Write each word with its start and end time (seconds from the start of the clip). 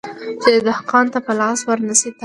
چي 0.41 0.51
دهقان 0.65 1.05
ته 1.13 1.19
په 1.25 1.31
لاس 1.39 1.59
ورنه 1.67 1.95
سي 2.01 2.09
تارونه 2.11 2.19